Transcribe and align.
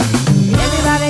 Everybody 0.00 1.09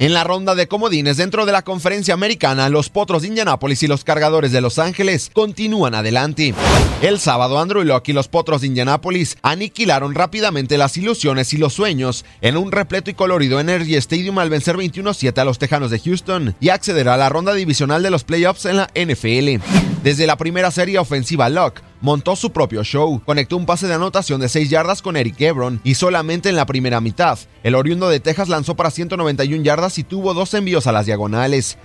En 0.00 0.14
la 0.14 0.22
ronda 0.22 0.54
de 0.54 0.68
comodines 0.68 1.16
dentro 1.16 1.44
de 1.44 1.50
la 1.50 1.62
conferencia 1.62 2.14
americana, 2.14 2.68
los 2.68 2.88
Potros 2.88 3.22
de 3.22 3.28
Indianápolis 3.28 3.82
y 3.82 3.88
los 3.88 4.04
Cargadores 4.04 4.52
de 4.52 4.60
Los 4.60 4.78
Ángeles 4.78 5.28
continúan 5.32 5.96
adelante. 5.96 6.54
El 7.02 7.18
sábado, 7.18 7.58
Andrew 7.58 7.82
Locke 7.82 8.10
y 8.10 8.12
los 8.12 8.28
Potros 8.28 8.60
de 8.60 8.68
Indianápolis 8.68 9.36
aniquilaron 9.42 10.14
rápidamente 10.14 10.78
las 10.78 10.96
ilusiones 10.96 11.52
y 11.52 11.56
los 11.56 11.72
sueños 11.72 12.24
en 12.42 12.56
un 12.56 12.70
repleto 12.70 13.10
y 13.10 13.14
colorido 13.14 13.58
Energy 13.58 13.96
Stadium 13.96 14.38
al 14.38 14.50
vencer 14.50 14.76
21-7 14.76 15.36
a 15.36 15.44
los 15.44 15.58
Tejanos 15.58 15.90
de 15.90 15.98
Houston 15.98 16.54
y 16.60 16.68
acceder 16.68 17.08
a 17.08 17.16
la 17.16 17.28
ronda 17.28 17.52
divisional 17.52 18.00
de 18.00 18.10
los 18.10 18.22
playoffs 18.22 18.66
en 18.66 18.76
la 18.76 18.90
NFL. 18.94 19.60
Desde 20.04 20.28
la 20.28 20.36
primera 20.36 20.70
serie 20.70 21.00
ofensiva, 21.00 21.48
Locke 21.48 21.82
montó 22.00 22.36
su 22.36 22.50
propio 22.52 22.84
show. 22.84 23.20
Conectó 23.24 23.56
un 23.56 23.66
pase 23.66 23.86
de 23.86 23.94
anotación 23.94 24.40
de 24.40 24.48
6 24.48 24.70
yardas 24.70 25.02
con 25.02 25.16
Eric 25.16 25.40
Ebron 25.40 25.80
y 25.84 25.94
solamente 25.94 26.48
en 26.48 26.56
la 26.56 26.66
primera 26.66 27.00
mitad. 27.00 27.38
El 27.62 27.74
oriundo 27.74 28.08
de 28.08 28.20
Texas 28.20 28.48
lanzó 28.48 28.76
para 28.76 28.90
191 28.90 29.62
yardas 29.62 29.98
y 29.98 30.04
tuvo 30.04 30.34
dos 30.34 30.54
envíos 30.54 30.86
a 30.86 30.92
las 30.92 31.06
diagonales. 31.06 31.78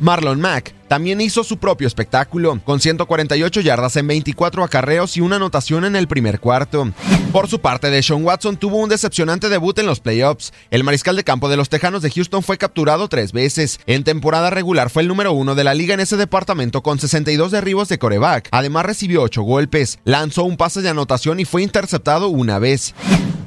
Marlon 0.00 0.40
Mack 0.40 0.74
también 0.88 1.20
hizo 1.20 1.44
su 1.44 1.58
propio 1.58 1.86
espectáculo, 1.86 2.60
con 2.64 2.80
148 2.80 3.60
yardas 3.60 3.96
en 3.96 4.06
24 4.06 4.64
acarreos 4.64 5.16
y 5.16 5.20
una 5.20 5.36
anotación 5.36 5.84
en 5.84 5.96
el 5.96 6.08
primer 6.08 6.40
cuarto. 6.40 6.90
Por 7.30 7.46
su 7.46 7.60
parte, 7.60 7.90
Deshaun 7.90 8.24
Watson 8.24 8.56
tuvo 8.56 8.78
un 8.78 8.88
decepcionante 8.88 9.50
debut 9.50 9.78
en 9.78 9.86
los 9.86 10.00
playoffs. 10.00 10.52
El 10.70 10.84
mariscal 10.84 11.14
de 11.14 11.24
campo 11.24 11.50
de 11.50 11.58
los 11.58 11.68
Tejanos 11.68 12.00
de 12.00 12.10
Houston 12.10 12.42
fue 12.42 12.56
capturado 12.56 13.08
tres 13.08 13.32
veces. 13.32 13.80
En 13.86 14.02
temporada 14.02 14.48
regular 14.48 14.88
fue 14.88 15.02
el 15.02 15.08
número 15.08 15.32
uno 15.32 15.54
de 15.54 15.64
la 15.64 15.74
liga 15.74 15.92
en 15.92 16.00
ese 16.00 16.16
departamento 16.16 16.82
con 16.82 16.98
62 16.98 17.50
derribos 17.50 17.88
de 17.88 17.98
coreback. 17.98 18.48
Además 18.50 18.86
recibió 18.86 19.22
8 19.22 19.42
golpes, 19.42 19.98
lanzó 20.04 20.44
un 20.44 20.56
pase 20.56 20.80
de 20.80 20.88
anotación 20.88 21.38
y 21.38 21.44
fue 21.44 21.62
interceptado 21.62 22.28
una 22.28 22.58
vez. 22.58 22.94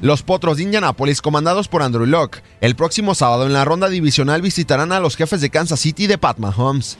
Los 0.02 0.24
Potros 0.24 0.56
de 0.56 0.64
Indianapolis, 0.64 1.22
comandados 1.22 1.68
por 1.68 1.80
Andrew 1.80 2.06
Locke, 2.06 2.42
el 2.60 2.74
próximo 2.74 3.14
sábado 3.14 3.46
en 3.46 3.52
la 3.52 3.64
ronda 3.64 3.88
divisional 3.88 4.42
visitarán 4.42 4.90
a 4.90 4.98
los 4.98 5.14
jefes 5.14 5.40
de 5.40 5.48
Kansas 5.48 5.78
City 5.78 6.08
de 6.08 6.18
Pat 6.18 6.38
Mahomes. 6.38 6.98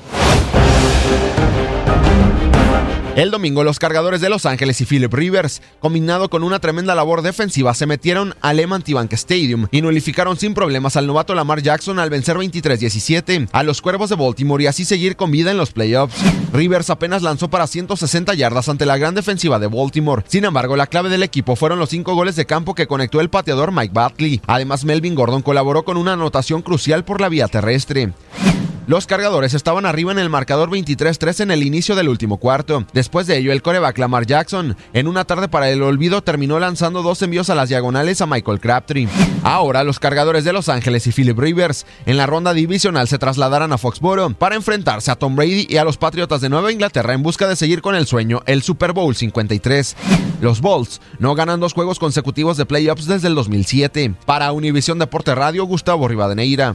El 3.15 3.31
domingo 3.31 3.63
los 3.63 3.79
cargadores 3.79 4.23
de 4.23 4.31
Los 4.31 4.47
Ángeles 4.47 4.81
y 4.81 4.87
Philip 4.87 5.13
Rivers, 5.13 5.61
combinado 5.81 6.31
con 6.31 6.43
una 6.43 6.61
tremenda 6.61 6.95
labor 6.95 7.21
defensiva, 7.21 7.75
se 7.75 7.85
metieron 7.85 8.35
al 8.41 8.57
Lehman 8.57 8.83
Bank 8.89 9.13
Stadium 9.13 9.67
y 9.71 9.83
nulificaron 9.83 10.39
sin 10.39 10.55
problemas 10.55 10.97
al 10.97 11.07
novato 11.07 11.35
Lamar 11.35 11.61
Jackson 11.61 11.99
al 11.99 12.09
vencer 12.09 12.39
23-17 12.39 13.51
a 13.53 13.63
los 13.65 13.83
Cuervos 13.83 14.09
de 14.09 14.17
Baltimore 14.17 14.65
y 14.65 14.67
así 14.67 14.87
seguir 14.87 15.17
con 15.17 15.31
vida 15.31 15.51
en 15.51 15.59
los 15.59 15.73
playoffs. 15.73 16.17
Rivers 16.55 16.89
apenas 16.89 17.21
lanzó 17.21 17.51
para 17.51 17.67
160 17.67 18.33
yardas 18.33 18.71
ante 18.71 18.87
la 18.87 18.97
gran 18.97 19.15
defensiva 19.15 19.59
de 19.59 19.67
Baltimore. 19.67 20.25
Sin 20.27 20.47
embargo, 20.47 20.75
la 20.75 20.87
clave 20.87 21.11
del 21.11 21.23
equipo 21.23 21.55
fueron 21.55 21.79
los 21.79 21.91
cinco 21.91 22.15
goles 22.15 22.35
de 22.37 22.47
campo 22.47 22.75
que 22.75 22.87
conectó 22.87 23.21
el 23.21 23.29
pateador 23.29 23.73
Mike 23.73 23.93
Batley. 23.93 24.41
Además, 24.47 24.87
Melvin 24.87 25.15
Gordon 25.15 25.43
colaboró 25.43 25.85
con 25.85 25.99
una 25.99 26.15
anotación 26.15 26.63
crucial 26.63 27.05
por 27.05 27.21
la 27.21 27.29
vía 27.29 27.47
terrestre. 27.47 28.15
Los 28.89 29.07
cargadores 29.07 29.55
estaban 29.55 29.87
arriba 29.87 30.11
en 30.11 30.19
el 30.19 30.29
marcador 30.29 30.69
23-3 30.69 31.41
en 31.41 31.51
el 31.53 31.63
inicio 31.63 31.95
del 31.95 32.09
último 32.09 32.39
cuarto. 32.39 32.85
Después 32.93 33.29
de 33.29 33.39
ello, 33.39 33.53
el 33.53 33.63
coreback 33.63 33.97
Lamar 33.99 34.27
Jackson, 34.27 34.77
en 34.93 35.07
una 35.07 35.25
tarde 35.25 35.47
para 35.47 35.71
el 35.71 35.83
olvido, 35.83 36.23
terminó 36.23 36.59
lanzando 36.59 37.03
dos 37.03 37.23
envíos 37.23 37.49
a 37.49 37.55
las 37.55 37.69
diagonales 37.69 38.21
a 38.21 38.27
Michael 38.27 38.59
Crabtree. 38.59 39.09
Ahora, 39.45 39.85
los 39.85 40.01
cargadores 40.01 40.43
de 40.43 40.53
Los 40.53 40.69
Ángeles 40.69 41.07
y 41.07 41.13
Philip 41.13 41.39
Rivers 41.39 41.87
en 42.07 42.17
la 42.17 42.27
ronda 42.27 42.53
divisional 42.55 43.07
se 43.07 43.19
trasladarán 43.19 43.73
a 43.73 43.79
Foxboro 43.79 44.31
para 44.31 44.57
enfrentarse 44.57 45.13
a 45.13 45.17
Tom 45.17 45.37
Brady 45.37 45.69
y 45.71 45.77
a 45.77 45.85
los 45.85 45.97
Patriotas 45.97 46.41
de 46.41 46.49
Nueva 46.49 46.73
Inglaterra 46.73 47.15
en 47.15 47.23
busca 47.23 47.47
de 47.47 47.55
seguir 47.55 47.83
con 47.83 47.95
el 47.95 48.09
sueño, 48.09 48.43
el 48.47 48.63
Super 48.63 48.93
Bowl 48.93 49.15
53. 49.15 49.97
Los 50.41 50.61
Bulls 50.61 51.01
no 51.21 51.37
ganan 51.37 51.61
dos 51.61 51.73
juegos 51.73 52.01
consecutivos 52.01 52.57
de 52.57 52.67
playoffs 52.67 53.07
desde 53.07 53.29
el 53.29 53.37
2007. 53.37 54.15
Para 54.27 54.51
Univisión 54.51 54.99
Deporte 54.99 55.37
Radio, 55.37 55.67
Gustavo 55.67 56.09
Rivadeneira. 56.09 56.75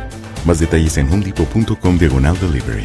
Más 0.45 0.59
detalles 0.59 0.97
en 0.97 1.11
homedepot.com 1.11 1.97
diagonal 1.97 2.37
delivery. 2.39 2.83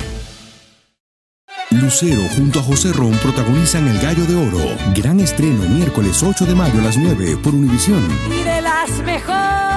Lucero 1.71 2.23
junto 2.37 2.61
a 2.61 2.63
José 2.63 2.93
Ron 2.93 3.13
protagonizan 3.15 3.89
El 3.89 3.99
Gallo 3.99 4.25
de 4.25 4.37
Oro. 4.37 4.77
Gran 4.95 5.21
estreno 5.21 5.63
miércoles 5.69 6.23
8 6.23 6.47
de 6.47 6.55
mayo 6.55 6.79
a 6.79 6.85
las 6.85 6.97
9 6.97 7.39
por 7.43 7.55
Univisión. 7.55 8.03
Y 8.31 8.45
de 8.45 8.63
las 8.63 8.91
mejores. 9.05 9.76